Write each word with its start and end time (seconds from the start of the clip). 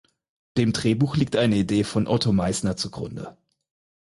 Dem 0.57 0.73
Drehbuch 0.73 1.15
liegt 1.15 1.35
eine 1.35 1.57
Idee 1.57 1.83
von 1.83 2.07
Otto 2.07 2.31
Meissner 2.33 2.75
zugrunde. 2.75 3.37